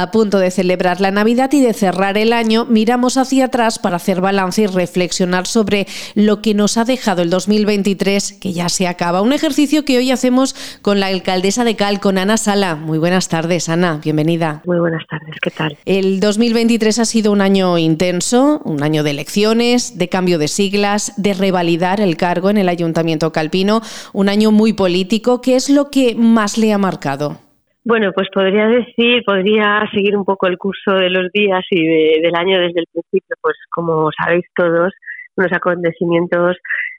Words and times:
A 0.00 0.12
punto 0.12 0.38
de 0.38 0.52
celebrar 0.52 1.00
la 1.00 1.10
Navidad 1.10 1.52
y 1.52 1.60
de 1.60 1.72
cerrar 1.72 2.16
el 2.18 2.32
año, 2.32 2.66
miramos 2.66 3.16
hacia 3.16 3.46
atrás 3.46 3.80
para 3.80 3.96
hacer 3.96 4.20
balance 4.20 4.62
y 4.62 4.66
reflexionar 4.68 5.48
sobre 5.48 5.88
lo 6.14 6.40
que 6.40 6.54
nos 6.54 6.76
ha 6.76 6.84
dejado 6.84 7.20
el 7.22 7.30
2023, 7.30 8.34
que 8.34 8.52
ya 8.52 8.68
se 8.68 8.86
acaba. 8.86 9.22
Un 9.22 9.32
ejercicio 9.32 9.84
que 9.84 9.98
hoy 9.98 10.12
hacemos 10.12 10.54
con 10.82 11.00
la 11.00 11.08
alcaldesa 11.08 11.64
de 11.64 11.74
Cal, 11.74 11.98
con 11.98 12.16
Ana 12.16 12.36
Sala. 12.36 12.76
Muy 12.76 12.98
buenas 12.98 13.26
tardes, 13.26 13.68
Ana, 13.68 13.98
bienvenida. 14.00 14.62
Muy 14.66 14.78
buenas 14.78 15.02
tardes, 15.08 15.34
¿qué 15.42 15.50
tal? 15.50 15.76
El 15.84 16.20
2023 16.20 17.00
ha 17.00 17.04
sido 17.04 17.32
un 17.32 17.40
año 17.40 17.76
intenso, 17.76 18.62
un 18.64 18.84
año 18.84 19.02
de 19.02 19.10
elecciones, 19.10 19.98
de 19.98 20.08
cambio 20.08 20.38
de 20.38 20.46
siglas, 20.46 21.12
de 21.16 21.34
revalidar 21.34 22.00
el 22.00 22.16
cargo 22.16 22.50
en 22.50 22.58
el 22.58 22.68
Ayuntamiento 22.68 23.32
Calpino, 23.32 23.82
un 24.12 24.28
año 24.28 24.52
muy 24.52 24.74
político. 24.74 25.40
¿Qué 25.40 25.56
es 25.56 25.68
lo 25.68 25.90
que 25.90 26.14
más 26.14 26.56
le 26.56 26.72
ha 26.72 26.78
marcado? 26.78 27.47
Bueno, 27.88 28.12
pues 28.12 28.28
podría 28.34 28.66
decir, 28.68 29.22
podría 29.24 29.80
seguir 29.94 30.14
un 30.14 30.26
poco 30.26 30.46
el 30.46 30.58
curso 30.58 30.92
de 30.92 31.08
los 31.08 31.32
días 31.32 31.64
y 31.70 32.20
del 32.20 32.34
año 32.36 32.60
desde 32.60 32.80
el 32.80 32.86
principio, 32.92 33.34
pues 33.40 33.56
como 33.70 34.10
sabéis 34.12 34.44
todos, 34.54 34.92
unos 35.36 35.52
acontecimientos 35.54 36.58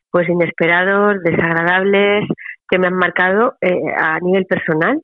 pues 0.10 0.28
inesperados, 0.28 1.22
desagradables, 1.24 2.28
que 2.68 2.80
me 2.80 2.88
han 2.88 2.96
marcado 2.96 3.54
eh, 3.62 3.70
a 3.96 4.20
nivel 4.20 4.48
personal. 4.48 5.00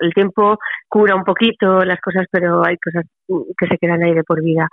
el 0.00 0.14
tiempo 0.14 0.58
cura 0.88 1.14
un 1.14 1.22
poquito 1.22 1.84
las 1.84 2.00
cosas, 2.00 2.26
pero 2.32 2.66
hay 2.66 2.76
cosas 2.78 3.04
que 3.28 3.68
se 3.68 3.78
quedan 3.78 4.02
ahí 4.02 4.14
de 4.14 4.24
por 4.24 4.42
vida. 4.42 4.66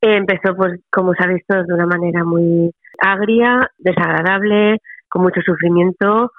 empezó, 0.00 0.54
pues, 0.54 0.78
como 0.92 1.12
sabéis 1.14 1.42
todos, 1.44 1.66
de 1.66 1.74
una 1.74 1.86
manera 1.86 2.22
muy 2.22 2.70
agria, 3.00 3.68
desagradable, 3.78 4.78
con 5.08 5.22
mucho 5.22 5.40
sufrimiento, 5.40 6.30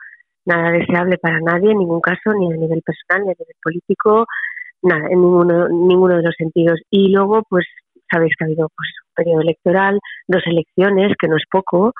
nada 0.50 0.72
deseable 0.72 1.18
para 1.18 1.40
nadie, 1.40 1.72
en 1.72 1.80
ningún 1.80 2.02
caso, 2.02 2.34
ni 2.34 2.52
a 2.52 2.58
nivel 2.58 2.82
personal, 2.82 3.26
ni 3.26 3.32
a 3.32 3.40
nivel 3.40 3.56
político, 3.62 4.26
nada, 4.82 5.06
en 5.10 5.22
ninguno, 5.22 5.70
ninguno 5.70 6.18
de 6.18 6.24
los 6.24 6.36
sentidos. 6.38 6.80
Y 6.90 7.12
luego, 7.12 7.44
pues 7.50 7.66
sabéis 8.12 8.34
que 8.36 8.44
ha 8.44 8.48
habido 8.48 8.68
pues, 8.76 8.90
un 9.06 9.14
periodo 9.16 9.42
electoral, 9.42 10.00
dos 10.28 10.42
elecciones, 10.46 11.14
que 11.20 11.28
no 11.28 11.38
es 11.38 11.44
poco, 11.50 11.94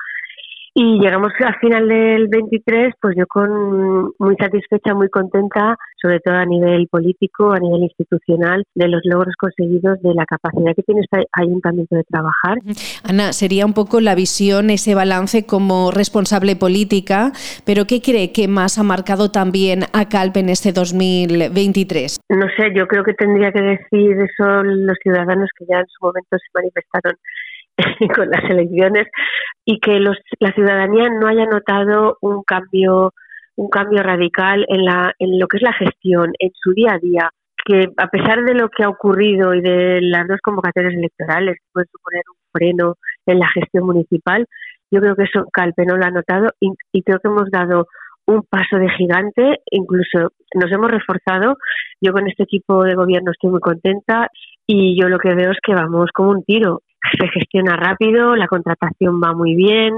y 0.74 1.00
llegamos 1.00 1.32
al 1.40 1.56
final 1.56 1.88
del 1.88 2.28
23, 2.28 2.94
pues 3.00 3.16
yo 3.16 3.26
con 3.26 4.12
muy 4.18 4.36
satisfecha, 4.36 4.94
muy 4.94 5.08
contenta, 5.08 5.76
sobre 6.00 6.20
todo 6.20 6.34
a 6.34 6.44
nivel 6.44 6.86
político, 6.88 7.52
a 7.52 7.58
nivel 7.58 7.82
institucional, 7.82 8.64
de 8.74 8.88
los 8.88 9.00
logros 9.04 9.34
conseguidos, 9.36 10.00
de 10.02 10.14
la 10.14 10.24
capacidad 10.26 10.74
que 10.74 10.82
tiene 10.82 11.00
este 11.02 11.26
ayuntamiento 11.32 11.96
de 11.96 12.04
trabajar. 12.04 12.58
Ana, 13.04 13.32
sería 13.32 13.66
un 13.66 13.74
poco 13.74 14.00
la 14.00 14.14
visión, 14.14 14.70
ese 14.70 14.94
balance 14.94 15.44
como 15.44 15.90
responsable 15.90 16.56
política, 16.56 17.32
pero 17.66 17.86
¿qué 17.86 18.00
cree 18.00 18.32
que 18.32 18.46
más 18.46 18.78
ha 18.78 18.82
marcado 18.82 19.30
también 19.30 19.84
a 19.92 20.08
Calpe 20.08 20.40
en 20.40 20.50
este 20.50 20.72
2023? 20.72 22.20
No 22.28 22.46
sé, 22.56 22.72
yo 22.74 22.86
creo 22.86 23.02
que 23.02 23.14
tendría 23.14 23.50
que 23.52 23.60
decir 23.60 24.16
eso 24.20 24.62
los 24.62 24.96
ciudadanos 25.02 25.50
que 25.58 25.64
ya 25.68 25.80
en 25.80 25.86
su 25.86 26.04
momento 26.04 26.38
se 26.38 26.46
manifestaron 26.54 27.14
con 28.14 28.30
las 28.30 28.44
elecciones 28.50 29.08
y 29.64 29.78
que 29.80 29.98
los, 30.00 30.16
la 30.38 30.52
ciudadanía 30.52 31.08
no 31.10 31.26
haya 31.26 31.46
notado 31.46 32.16
un 32.20 32.42
cambio 32.42 33.12
un 33.56 33.68
cambio 33.68 34.02
radical 34.02 34.64
en 34.68 34.84
la 34.84 35.12
en 35.18 35.38
lo 35.38 35.46
que 35.46 35.58
es 35.58 35.62
la 35.62 35.72
gestión 35.72 36.32
en 36.38 36.50
su 36.54 36.72
día 36.72 36.94
a 36.94 36.98
día 36.98 37.30
que 37.64 37.88
a 37.96 38.08
pesar 38.08 38.42
de 38.44 38.54
lo 38.54 38.68
que 38.70 38.84
ha 38.84 38.88
ocurrido 38.88 39.54
y 39.54 39.60
de 39.60 40.00
las 40.00 40.26
dos 40.26 40.38
convocatorias 40.42 40.94
electorales 40.94 41.56
que 41.56 41.72
pueden 41.72 41.88
suponer 41.92 42.22
un 42.28 42.50
freno 42.52 42.94
en 43.26 43.38
la 43.38 43.48
gestión 43.48 43.84
municipal 43.84 44.46
yo 44.90 45.00
creo 45.00 45.14
que 45.14 45.24
eso 45.24 45.46
Calpe 45.52 45.84
no 45.84 45.96
lo 45.96 46.04
ha 46.04 46.10
notado 46.10 46.48
y, 46.58 46.70
y 46.92 47.02
creo 47.02 47.18
que 47.20 47.28
hemos 47.28 47.50
dado 47.50 47.86
un 48.26 48.42
paso 48.48 48.76
de 48.76 48.88
gigante, 48.90 49.60
incluso 49.70 50.32
nos 50.54 50.70
hemos 50.70 50.90
reforzado. 50.90 51.56
Yo 52.00 52.12
con 52.12 52.28
este 52.28 52.44
equipo 52.44 52.84
de 52.84 52.94
gobierno 52.94 53.32
estoy 53.32 53.50
muy 53.50 53.60
contenta 53.60 54.28
y 54.66 55.00
yo 55.00 55.08
lo 55.08 55.18
que 55.18 55.34
veo 55.34 55.50
es 55.50 55.58
que 55.62 55.74
vamos 55.74 56.10
como 56.14 56.30
un 56.30 56.44
tiro 56.44 56.82
se 57.18 57.28
gestiona 57.28 57.76
rápido, 57.76 58.36
la 58.36 58.46
contratación 58.46 59.20
va 59.22 59.32
muy 59.32 59.54
bien. 59.54 59.94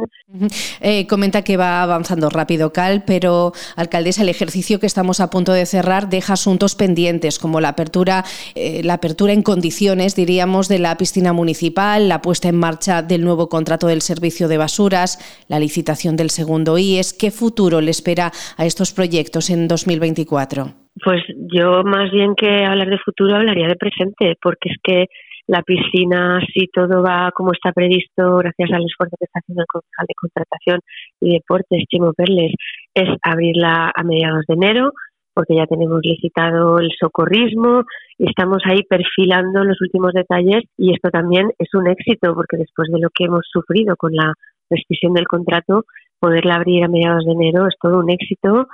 Eh, 0.81 1.06
comenta 1.06 1.43
que 1.43 1.56
va 1.56 1.82
avanzando 1.82 2.31
rápido, 2.31 2.72
Cal, 2.72 3.03
pero 3.06 3.53
alcaldesa, 3.76 4.22
el 4.22 4.28
ejercicio 4.28 4.81
que 4.81 4.87
estamos 4.87 5.21
a 5.21 5.31
punto 5.31 5.53
de 5.53 5.66
cerrar 5.66 6.09
deja 6.09 6.34
asuntos 6.34 6.75
pendientes 6.75 7.38
como 7.38 7.60
la 7.60 7.69
apertura, 7.69 8.25
eh, 8.54 8.82
la 8.84 8.94
apertura 8.94 9.32
en 9.32 9.43
condiciones, 9.43 10.16
diríamos, 10.16 10.69
de 10.69 10.78
la 10.78 10.97
piscina 10.97 11.32
municipal, 11.32 12.09
la 12.09 12.22
puesta 12.22 12.49
en 12.49 12.59
marcha 12.59 13.03
del 13.03 13.25
nuevo 13.25 13.49
contrato 13.49 13.87
del 13.87 14.00
servicio 14.00 14.49
de 14.49 14.59
basuras, 14.59 15.19
la 15.49 15.59
licitación 15.59 16.16
del 16.16 16.31
segundo 16.31 16.78
IES. 16.78 17.12
¿Qué 17.12 17.31
futuro 17.31 17.81
le 17.81 17.91
espera 17.91 18.32
a 18.56 18.65
estos 18.65 18.93
proyectos 18.93 19.50
en 19.50 19.69
2024? 19.69 20.72
Pues 21.05 21.22
yo 21.53 21.82
más 21.84 22.10
bien 22.10 22.34
que 22.37 22.65
hablar 22.65 22.88
de 22.88 22.99
futuro 22.99 23.34
hablaría 23.34 23.66
de 23.66 23.76
presente, 23.76 24.37
porque 24.41 24.69
es 24.69 24.76
que 24.82 25.06
la 25.47 25.62
piscina, 25.62 26.41
si 26.53 26.66
todo 26.69 27.03
va 27.03 27.30
como 27.34 27.53
está 27.53 27.72
previsto, 27.72 28.38
gracias 28.38 28.70
al 28.72 28.84
esfuerzo 28.84 29.16
que 29.19 29.25
está 29.25 29.41
haciendo 29.41 29.62
el 29.62 29.66
concejal 29.66 30.06
de 30.06 30.14
contratación 30.14 30.80
y 31.20 31.34
deportes, 31.34 31.84
Chimo 31.91 32.12
Perles, 32.12 32.53
es 32.94 33.08
abrirla 33.22 33.92
a 33.94 34.02
mediados 34.02 34.44
de 34.47 34.54
enero, 34.54 34.92
porque 35.34 35.56
ya 35.56 35.66
tenemos 35.66 36.00
licitado 36.02 36.78
el 36.78 36.91
socorrismo 36.98 37.84
y 38.19 38.28
estamos 38.28 38.62
ahí 38.66 38.82
perfilando 38.82 39.64
los 39.64 39.81
últimos 39.81 40.12
detalles 40.12 40.64
y 40.76 40.92
esto 40.92 41.10
también 41.10 41.50
es 41.58 41.69
un 41.75 41.88
éxito 41.88 42.34
porque 42.34 42.58
después 42.58 42.88
de 42.92 43.00
lo 43.00 43.08
que 43.10 43.25
hemos 43.25 43.47
sufrido 43.50 43.97
con 43.97 44.12
la 44.12 44.34
rescisión 44.70 45.14
del 45.14 45.26
contrato, 45.26 45.84
poderla 46.19 46.56
abrir 46.56 46.84
a 46.84 46.88
mediados 46.88 47.25
de 47.25 47.32
enero 47.32 47.66
es 47.66 47.75
todo 47.81 47.98
un 47.98 48.10
éxito 48.10 48.69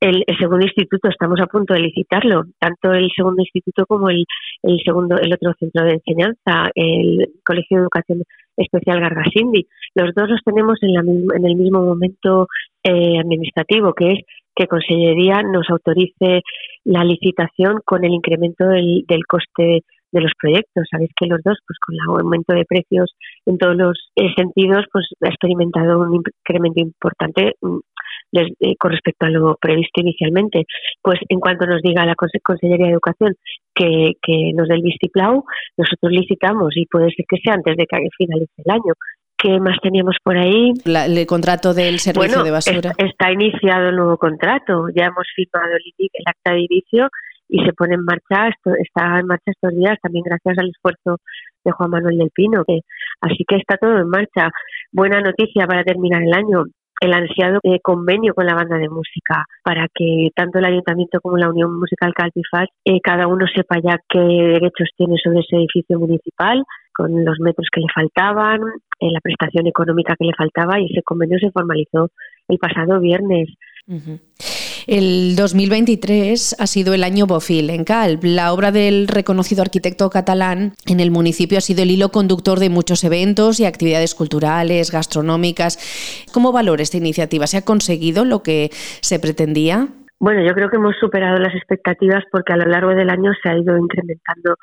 el, 0.00 0.24
segundo 0.38 0.64
instituto 0.64 1.08
estamos 1.08 1.38
a 1.40 1.46
punto 1.46 1.74
de 1.74 1.80
licitarlo, 1.80 2.44
tanto 2.58 2.92
el 2.92 3.10
segundo 3.14 3.42
instituto 3.42 3.84
como 3.86 4.08
el, 4.08 4.24
el 4.62 4.80
segundo, 4.84 5.16
el 5.18 5.32
otro 5.32 5.52
centro 5.58 5.84
de 5.84 5.92
enseñanza, 5.94 6.70
el 6.74 7.28
Colegio 7.44 7.76
de 7.76 7.82
Educación 7.82 8.22
Especial 8.56 9.00
Gargasindi. 9.00 9.66
Los 9.94 10.14
dos 10.14 10.28
los 10.30 10.40
tenemos 10.44 10.78
en, 10.82 10.94
la, 10.94 11.00
en 11.00 11.46
el 11.46 11.56
mismo 11.56 11.82
momento 11.82 12.48
eh, 12.82 13.18
administrativo, 13.18 13.92
que 13.92 14.12
es 14.12 14.18
que 14.54 14.66
Consellería 14.66 15.42
nos 15.42 15.68
autorice 15.70 16.42
la 16.84 17.04
licitación 17.04 17.80
con 17.84 18.04
el 18.04 18.12
incremento 18.12 18.66
del, 18.66 19.04
del 19.06 19.26
coste 19.26 19.82
de 20.12 20.20
los 20.20 20.32
proyectos. 20.40 20.86
Sabéis 20.90 21.10
que 21.16 21.26
los 21.26 21.40
dos, 21.44 21.58
pues 21.66 21.78
con 21.78 21.94
el 21.94 22.22
aumento 22.22 22.54
de 22.54 22.64
precios 22.64 23.14
en 23.46 23.58
todos 23.58 23.76
los 23.76 24.10
eh, 24.16 24.32
sentidos, 24.36 24.86
pues 24.92 25.06
ha 25.22 25.28
experimentado 25.28 26.00
un 26.00 26.16
incremento 26.16 26.80
importante 26.80 27.54
mm, 28.32 28.38
eh, 28.60 28.76
con 28.78 28.92
respecto 28.92 29.26
a 29.26 29.30
lo 29.30 29.56
previsto 29.60 30.00
inicialmente. 30.00 30.64
Pues 31.02 31.18
en 31.28 31.40
cuanto 31.40 31.66
nos 31.66 31.82
diga 31.82 32.06
la 32.06 32.14
Consellería 32.14 32.86
de 32.86 32.92
Educación 32.92 33.34
que, 33.74 34.12
que 34.22 34.52
nos 34.54 34.68
dé 34.68 34.74
el 34.74 34.82
vistiplau, 34.82 35.44
nosotros 35.76 36.12
licitamos 36.12 36.76
y 36.76 36.86
puede 36.86 37.10
ser 37.10 37.24
que 37.28 37.38
sea 37.42 37.54
antes 37.54 37.76
de 37.76 37.86
que 37.86 38.08
finalice 38.16 38.52
el 38.64 38.72
año. 38.72 38.94
¿Qué 39.36 39.58
más 39.58 39.78
teníamos 39.82 40.16
por 40.22 40.36
ahí? 40.36 40.72
el 40.84 41.26
contrato 41.26 41.72
del 41.72 41.98
servicio 41.98 42.44
de 42.44 42.50
basura. 42.50 42.92
Está, 42.98 43.32
iniciado 43.32 43.88
el 43.88 43.96
nuevo 43.96 44.18
contrato. 44.18 44.88
Ya 44.94 45.06
hemos 45.06 45.26
firmado 45.34 45.72
el, 45.72 45.94
el 45.98 46.24
acta 46.26 46.52
de 46.52 46.60
inicio 46.60 47.08
y 47.48 47.64
se 47.64 47.72
pone 47.72 47.94
en 47.94 48.04
marcha, 48.04 48.48
esto, 48.48 48.70
está 48.78 49.18
en 49.18 49.26
marcha 49.26 49.50
estos 49.50 49.74
días 49.74 49.98
también 50.00 50.24
gracias 50.24 50.56
al 50.58 50.68
esfuerzo 50.68 51.18
de 51.64 51.72
Juan 51.72 51.90
Manuel 51.90 52.18
del 52.18 52.30
Pino. 52.30 52.64
Que, 52.64 52.80
así 53.22 53.44
que 53.48 53.56
está 53.56 53.76
todo 53.76 53.98
en 53.98 54.08
marcha. 54.08 54.50
Buena 54.92 55.20
noticia 55.20 55.66
para 55.66 55.84
terminar 55.84 56.22
el 56.22 56.34
año 56.34 56.64
el 57.00 57.14
ansiado 57.14 57.60
eh, 57.62 57.80
convenio 57.82 58.34
con 58.34 58.46
la 58.46 58.54
banda 58.54 58.76
de 58.76 58.88
música 58.88 59.46
para 59.64 59.88
que 59.94 60.28
tanto 60.34 60.58
el 60.58 60.66
ayuntamiento 60.66 61.20
como 61.20 61.38
la 61.38 61.48
Unión 61.48 61.78
Musical 61.78 62.12
Calpifat 62.14 62.68
eh, 62.84 63.00
cada 63.02 63.26
uno 63.26 63.46
sepa 63.54 63.76
ya 63.82 63.98
qué 64.08 64.18
derechos 64.18 64.90
tiene 64.96 65.16
sobre 65.22 65.40
ese 65.40 65.56
edificio 65.56 65.98
municipal 65.98 66.62
con 66.92 67.24
los 67.24 67.40
metros 67.40 67.68
que 67.72 67.80
le 67.80 67.86
faltaban, 67.94 68.60
eh, 69.00 69.10
la 69.10 69.20
prestación 69.20 69.66
económica 69.66 70.14
que 70.18 70.26
le 70.26 70.34
faltaba 70.36 70.78
y 70.78 70.86
ese 70.86 71.02
convenio 71.02 71.38
se 71.38 71.50
formalizó 71.50 72.10
el 72.48 72.58
pasado 72.58 73.00
viernes. 73.00 73.48
El 74.90 75.36
2023 75.36 76.56
ha 76.58 76.66
sido 76.66 76.94
el 76.94 77.04
año 77.04 77.24
Bofil 77.24 77.70
en 77.70 77.84
Calp. 77.84 78.24
La 78.24 78.52
obra 78.52 78.72
del 78.72 79.06
reconocido 79.06 79.62
arquitecto 79.62 80.10
catalán 80.10 80.72
en 80.84 80.98
el 80.98 81.12
municipio 81.12 81.58
ha 81.58 81.60
sido 81.60 81.84
el 81.84 81.92
hilo 81.92 82.08
conductor 82.08 82.58
de 82.58 82.70
muchos 82.70 83.04
eventos 83.04 83.60
y 83.60 83.66
actividades 83.66 84.16
culturales, 84.16 84.90
gastronómicas. 84.90 85.78
¿Cómo 86.34 86.50
valora 86.50 86.82
esta 86.82 86.96
iniciativa? 86.96 87.46
¿Se 87.46 87.58
ha 87.58 87.64
conseguido 87.64 88.24
lo 88.24 88.42
que 88.42 88.70
se 88.72 89.20
pretendía? 89.20 89.86
Bueno, 90.18 90.42
yo 90.44 90.52
creo 90.54 90.68
que 90.68 90.78
hemos 90.78 90.96
superado 90.98 91.38
las 91.38 91.54
expectativas 91.54 92.24
porque 92.32 92.52
a 92.52 92.56
lo 92.56 92.64
largo 92.64 92.90
del 92.90 93.10
año 93.10 93.30
se 93.40 93.48
ha 93.48 93.56
ido 93.56 93.78
incrementando 93.78 94.56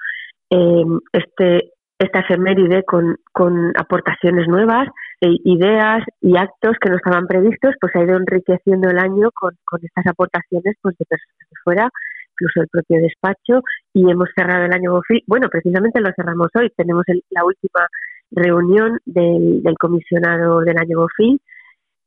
eh, 0.50 0.84
este 1.14 1.72
esta 2.00 2.20
efeméride 2.20 2.84
con, 2.84 3.18
con 3.32 3.72
aportaciones 3.76 4.48
nuevas, 4.48 4.90
e 5.20 5.30
ideas 5.46 6.04
y 6.22 6.38
actos 6.38 6.78
que 6.80 6.90
no 6.90 6.98
estaban 6.98 7.26
previstos, 7.28 7.74
pues 7.82 7.96
ha 7.96 8.04
ido 8.04 8.18
enriqueciendo 8.18 8.90
el 8.90 9.00
año 9.00 9.30
con, 9.34 9.54
estas 9.82 10.06
aportaciones 10.06 10.76
pues 10.82 10.96
de 10.98 11.06
personas 11.06 11.50
de 11.50 11.58
fuera, 11.64 11.90
incluso 12.34 12.62
el 12.62 12.68
propio 12.68 13.02
despacho, 13.02 13.64
y 13.94 14.12
hemos 14.12 14.30
cerrado 14.36 14.66
el 14.66 14.74
año 14.74 14.92
Bofil. 14.92 15.24
Bueno, 15.26 15.50
precisamente 15.50 16.02
lo 16.02 16.12
cerramos 16.16 16.50
hoy, 16.56 16.70
tenemos 16.76 17.04
la 17.32 17.44
última 17.44 17.88
reunión 18.30 19.00
del, 19.06 19.64
comisionado 19.80 20.62
del 20.62 20.78
año 20.78 21.00
Bofil, 21.00 21.42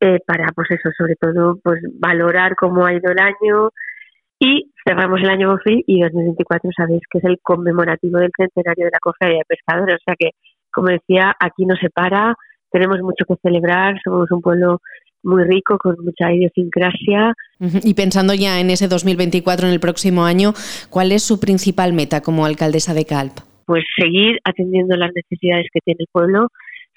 eh, 0.00 0.18
para, 0.26 0.46
pues 0.54 0.70
eso, 0.70 0.90
sobre 0.96 1.16
todo, 1.16 1.58
pues 1.62 1.82
valorar 1.98 2.54
cómo 2.56 2.86
ha 2.86 2.94
ido 2.94 3.10
el 3.10 3.18
año, 3.18 3.70
Y 4.38 4.72
cerramos 4.86 5.20
el 5.20 5.28
año 5.28 5.50
Bofill 5.50 5.84
y 5.86 6.00
2024 6.00 6.70
sabéis 6.74 7.02
que 7.10 7.18
es 7.18 7.24
el 7.24 7.38
conmemorativo 7.42 8.18
del 8.18 8.30
centenario 8.34 8.86
de 8.86 8.90
la 8.92 8.98
cofradía 8.98 9.38
de 9.38 9.44
pescadores. 9.44 9.96
O 9.96 10.04
sea 10.06 10.14
que, 10.18 10.30
como 10.72 10.88
decía, 10.88 11.34
aquí 11.38 11.66
no 11.66 11.76
se 11.76 11.90
para, 11.90 12.34
tenemos 12.70 13.00
mucho 13.00 13.25
que 13.26 13.34
celebrar, 13.43 14.00
somos 14.02 14.31
un 14.31 14.40
pueblo 14.40 14.81
muy 15.22 15.44
rico, 15.44 15.76
con 15.78 15.96
mucha 16.02 16.32
idiosincrasia. 16.32 17.34
Y 17.84 17.94
pensando 17.94 18.34
ya 18.34 18.61
en 18.61 18.70
ese 18.70 18.88
2024, 18.88 19.67
en 19.67 19.72
el 19.72 19.81
próximo 19.81 20.25
año, 20.25 20.52
¿cuál 20.88 21.12
es 21.12 21.22
su 21.22 21.40
principal 21.40 21.93
meta 21.93 22.22
como 22.22 22.46
alcaldesa 22.46 22.94
de 22.94 23.05
Calp? 23.05 23.32
Pues 23.67 23.84
seguir 23.96 24.38
atendiendo 24.44 24.96
las 24.96 25.12
necesidades 25.14 25.67
que 25.72 25.81
tiene 25.84 25.99
el 26.00 26.08
pueblo. 26.11 26.49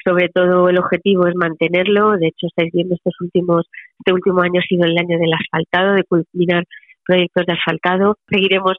Sobre 0.05 0.29
todo 0.29 0.67
el 0.69 0.77
objetivo 0.77 1.27
es 1.27 1.35
mantenerlo. 1.35 2.17
De 2.17 2.27
hecho, 2.27 2.47
estáis 2.47 2.71
viendo 2.73 2.95
estos 2.95 3.13
últimos, 3.21 3.65
este 3.99 4.13
último 4.13 4.41
año 4.41 4.59
ha 4.59 4.67
sido 4.67 4.85
el 4.85 4.97
año 4.97 5.17
del 5.17 5.33
asfaltado, 5.33 5.93
de 5.95 6.03
culminar 6.03 6.65
proyectos 7.05 7.45
de 7.45 7.53
asfaltado. 7.53 8.17
Seguiremos 8.29 8.77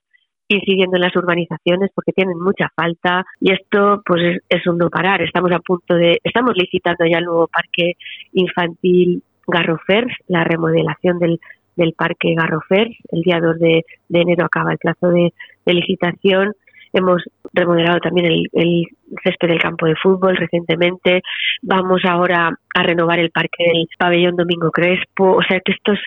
incidiendo 0.49 0.97
en 0.97 1.03
las 1.03 1.17
urbanizaciones 1.17 1.91
porque 1.95 2.13
tienen 2.13 2.39
mucha 2.39 2.69
falta 2.75 3.25
y 3.41 3.53
esto 3.53 4.03
pues 4.05 4.41
es, 4.49 4.67
un 4.67 4.79
no 4.79 4.91
parar. 4.91 5.23
Estamos 5.23 5.53
a 5.53 5.59
punto 5.59 5.95
de, 5.95 6.19
estamos 6.23 6.55
licitando 6.57 7.05
ya 7.07 7.19
el 7.19 7.25
nuevo 7.25 7.49
parque 7.49 7.93
infantil 8.33 9.23
Garrofers, 9.47 10.15
la 10.29 10.45
remodelación 10.45 11.19
del, 11.19 11.41
del 11.77 11.93
parque 11.95 12.35
Garrofers. 12.35 12.95
El 13.11 13.23
día 13.23 13.41
2 13.41 13.59
de, 13.59 13.85
enero 14.11 14.45
acaba 14.45 14.73
el 14.73 14.79
plazo 14.79 15.09
de, 15.09 15.33
licitación. 15.67 16.53
Hemos 16.93 17.23
remodelado 17.53 17.99
también 17.99 18.27
el, 18.27 18.49
el, 18.53 18.85
césped 19.25 19.49
del 19.49 19.61
campo 19.61 19.87
de 19.87 19.97
fútbol 19.97 20.37
recientemente. 20.37 21.23
Vamos 21.63 22.03
ahora 22.05 22.57
a 22.75 22.83
renovar 22.83 23.19
el 23.19 23.31
parque 23.31 23.65
del 23.65 23.89
pabellón 23.99 24.37
Domingo 24.37 24.71
Crespo. 24.71 25.37
O 25.37 25.43
sea 25.43 25.61
que 25.65 25.73
estos 25.73 25.99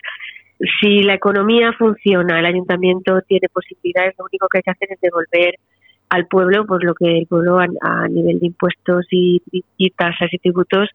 si 0.80 1.02
la 1.02 1.14
economía 1.14 1.72
funciona, 1.72 2.38
el 2.38 2.46
ayuntamiento 2.46 3.20
tiene 3.22 3.48
posibilidades, 3.52 4.14
lo 4.18 4.24
único 4.24 4.48
que 4.48 4.58
hay 4.58 4.62
que 4.62 4.70
hacer 4.70 4.88
es 4.92 5.00
devolver 5.00 5.54
al 6.10 6.26
pueblo 6.26 6.64
pues 6.66 6.82
lo 6.84 6.94
que 6.94 7.18
el 7.18 7.26
pueblo 7.26 7.58
a, 7.58 8.08
nivel 8.08 8.40
de 8.40 8.46
impuestos 8.46 9.06
y, 9.10 9.42
tasas 9.96 10.32
y 10.32 10.38
tributos 10.38 10.88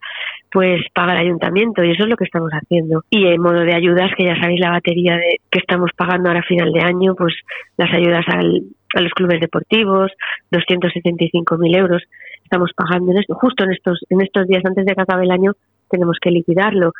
pues 0.51 0.81
paga 0.93 1.13
el 1.13 1.27
ayuntamiento 1.27 1.83
y 1.83 1.91
eso 1.91 2.03
es 2.03 2.09
lo 2.09 2.15
que 2.15 2.23
estamos 2.23 2.51
haciendo. 2.51 3.03
Y 3.09 3.27
en 3.27 3.41
modo 3.41 3.59
de 3.59 3.75
ayudas 3.75 4.11
que 4.17 4.25
ya 4.25 4.39
sabéis 4.39 4.59
la 4.59 4.71
batería 4.71 5.15
de 5.17 5.39
que 5.49 5.59
estamos 5.59 5.91
pagando 5.95 6.29
ahora 6.29 6.41
a 6.41 6.47
final 6.47 6.71
de 6.71 6.81
año 6.81 7.15
pues 7.15 7.35
las 7.77 7.93
ayudas 7.93 8.25
a 8.27 9.01
los 9.01 9.11
clubes 9.13 9.39
deportivos 9.39 10.11
275.000 10.51 11.77
euros 11.77 12.03
estamos 12.43 12.71
pagando 12.75 13.11
en 13.11 13.17
esto, 13.19 13.35
justo 13.35 13.63
en 13.63 13.71
estos 13.71 13.99
en 14.09 14.21
estos 14.21 14.47
días 14.47 14.63
antes 14.65 14.85
de 14.85 14.93
que 14.93 15.01
acabe 15.01 15.23
el 15.23 15.31
año 15.31 15.53
tenemos 15.89 16.17
que 16.21 16.31
liquidarlo 16.31 16.91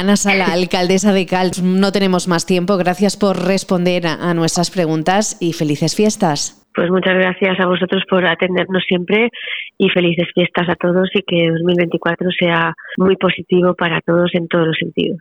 Ana 0.00 0.16
Sala, 0.16 0.46
alcaldesa 0.52 1.12
de 1.12 1.26
Cal, 1.26 1.50
no 1.62 1.92
tenemos 1.92 2.28
más 2.28 2.46
tiempo. 2.46 2.76
Gracias 2.76 3.16
por 3.16 3.36
responder 3.46 4.06
a 4.06 4.34
nuestras 4.34 4.70
preguntas 4.70 5.36
y 5.40 5.52
felices 5.52 5.94
fiestas. 5.94 6.62
Pues 6.76 6.90
muchas 6.90 7.14
gracias 7.14 7.58
a 7.58 7.66
vosotros 7.66 8.02
por 8.08 8.26
atendernos 8.26 8.84
siempre 8.86 9.30
y 9.78 9.88
felices 9.88 10.28
fiestas 10.34 10.68
a 10.68 10.74
todos 10.74 11.08
y 11.14 11.22
que 11.22 11.50
2024 11.50 12.28
sea 12.38 12.74
muy 12.98 13.16
positivo 13.16 13.74
para 13.74 14.02
todos 14.02 14.30
en 14.34 14.46
todos 14.46 14.66
los 14.66 14.76
sentidos. 14.78 15.18